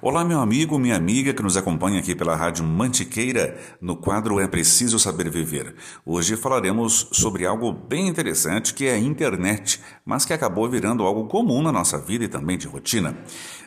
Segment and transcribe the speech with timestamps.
[0.00, 4.46] Olá, meu amigo, minha amiga que nos acompanha aqui pela Rádio Mantiqueira, no quadro É
[4.46, 5.74] Preciso Saber Viver.
[6.06, 11.26] Hoje falaremos sobre algo bem interessante que é a internet, mas que acabou virando algo
[11.26, 13.18] comum na nossa vida e também de rotina.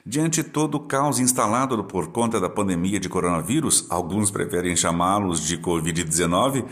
[0.05, 5.57] Diante todo o caos instalado por conta da pandemia de coronavírus, alguns preferem chamá-los de
[5.57, 6.63] Covid-19,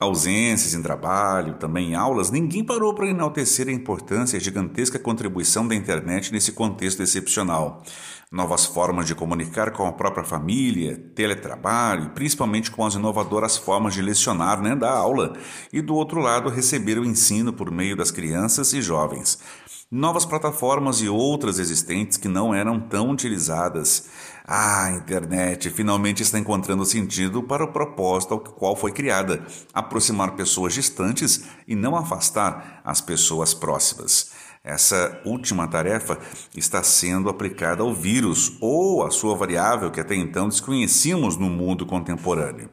[0.00, 4.98] ausências em trabalho, também em aulas, ninguém parou para enaltecer a importância e a gigantesca
[4.98, 7.84] contribuição da internet nesse contexto excepcional
[8.30, 14.00] novas formas de comunicar com a própria família, teletrabalho principalmente com as inovadoras formas de
[14.00, 15.36] lecionar, né, da aula,
[15.72, 19.38] e do outro lado receber o ensino por meio das crianças e jovens.
[19.92, 24.08] Novas plataformas e outras existentes que não eram tão utilizadas.
[24.46, 29.44] Ah, a internet finalmente está encontrando sentido para o propósito ao qual foi criada:
[29.74, 34.30] aproximar pessoas distantes e não afastar as pessoas próximas.
[34.62, 36.20] Essa última tarefa
[36.56, 41.84] está sendo aplicada ao vírus ou à sua variável que até então desconhecíamos no mundo
[41.84, 42.70] contemporâneo.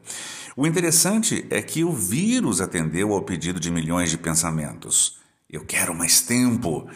[0.56, 5.18] O interessante é que o vírus atendeu ao pedido de milhões de pensamentos.
[5.50, 6.86] Eu quero mais tempo.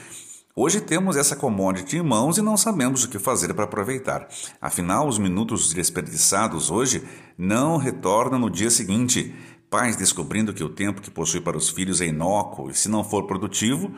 [0.54, 4.28] Hoje temos essa commodity em mãos e não sabemos o que fazer para aproveitar.
[4.60, 7.02] Afinal, os minutos desperdiçados hoje
[7.38, 9.34] não retornam no dia seguinte.
[9.70, 13.02] Pais descobrindo que o tempo que possui para os filhos é inócuo e, se não
[13.02, 13.90] for produtivo,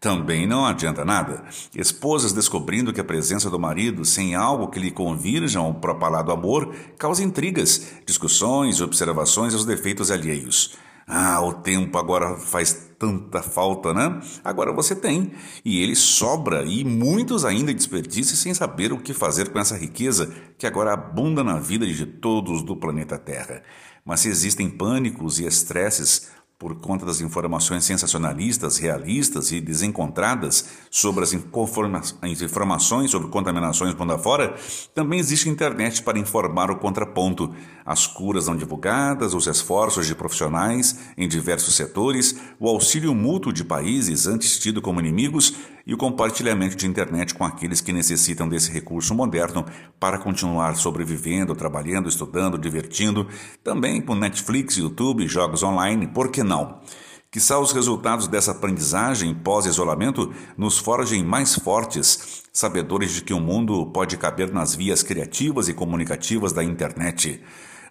[0.00, 1.44] também não adianta nada.
[1.76, 6.74] Esposas descobrindo que a presença do marido, sem algo que lhe convirjam ao propalado amor,
[6.96, 10.78] causa intrigas, discussões e observações aos defeitos alheios.
[11.06, 14.20] Ah, o tempo agora faz tanta falta, né?
[14.42, 15.32] Agora você tem,
[15.64, 20.34] e ele sobra, e muitos ainda desperdícios sem saber o que fazer com essa riqueza
[20.58, 23.62] que agora abunda na vida de todos do planeta Terra.
[24.04, 31.22] Mas se existem pânicos e estresses por conta das informações sensacionalistas, realistas e desencontradas sobre
[31.22, 34.56] as informações sobre contaminações mundo afora,
[34.92, 37.54] também existe internet para informar o contraponto,
[37.86, 43.62] as curas não divulgadas, os esforços de profissionais em diversos setores, o auxílio mútuo de
[43.62, 45.54] países antes tido como inimigos
[45.88, 49.64] e o compartilhamento de internet com aqueles que necessitam desse recurso moderno
[49.98, 53.26] para continuar sobrevivendo, trabalhando, estudando, divertindo,
[53.64, 56.82] também com Netflix, YouTube, jogos online, por que não?
[57.30, 63.86] Quizá os resultados dessa aprendizagem pós-isolamento nos forjem mais fortes, sabedores de que o mundo
[63.86, 67.42] pode caber nas vias criativas e comunicativas da internet.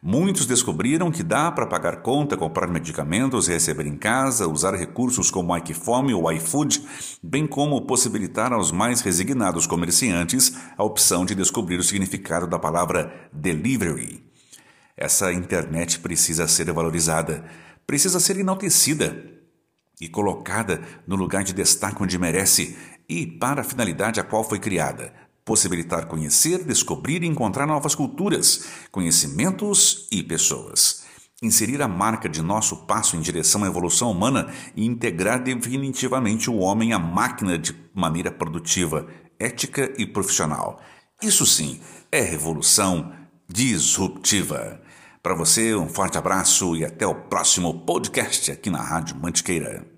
[0.01, 5.53] Muitos descobriram que dá para pagar conta, comprar medicamentos, receber em casa, usar recursos como
[5.53, 6.87] o iFome ou iFood,
[7.21, 13.29] bem como possibilitar aos mais resignados comerciantes a opção de descobrir o significado da palavra
[13.33, 14.23] delivery.
[14.95, 17.43] Essa internet precisa ser valorizada,
[17.85, 19.25] precisa ser enaltecida
[19.99, 22.77] e colocada no lugar de destaque onde merece
[23.09, 28.65] e para a finalidade a qual foi criada possibilitar conhecer, descobrir e encontrar novas culturas,
[28.91, 31.05] conhecimentos e pessoas.
[31.41, 36.57] Inserir a marca de nosso passo em direção à evolução humana e integrar definitivamente o
[36.57, 39.07] homem à máquina de maneira produtiva,
[39.39, 40.81] ética e profissional.
[41.23, 41.79] Isso sim
[42.11, 43.13] é revolução
[43.47, 44.81] disruptiva.
[45.23, 49.96] Para você, um forte abraço e até o próximo podcast aqui na Rádio Mantiqueira.